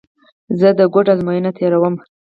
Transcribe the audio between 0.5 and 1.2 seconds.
زه د کوډ